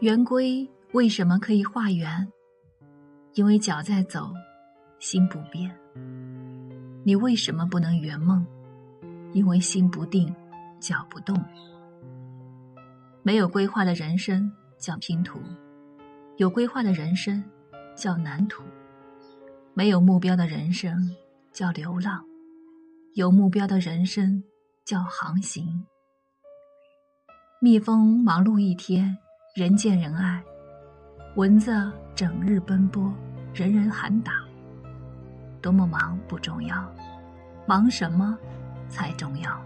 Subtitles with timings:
[0.00, 2.26] 圆规为什么可以画圆？
[3.34, 4.32] 因为脚在走，
[4.98, 5.70] 心不变。
[7.04, 8.46] 你为什么不能圆梦？
[9.34, 10.34] 因为心不定，
[10.80, 11.38] 脚不动。
[13.22, 15.38] 没有规划的人生叫拼图，
[16.38, 17.44] 有规划的人生
[17.94, 18.64] 叫蓝图。
[19.74, 21.14] 没有目标的人生
[21.52, 22.24] 叫流浪，
[23.12, 24.42] 有目标的人生
[24.82, 25.84] 叫航行。
[27.60, 29.18] 蜜蜂忙碌一天，
[29.52, 30.40] 人见人爱；
[31.34, 31.72] 蚊子
[32.14, 33.12] 整日奔波，
[33.52, 34.32] 人人喊打。
[35.60, 36.88] 多么忙不重要，
[37.66, 38.38] 忙什么
[38.88, 39.60] 才重要。